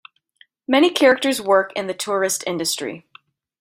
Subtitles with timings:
[0.67, 3.05] Many characters work in the tourist industry.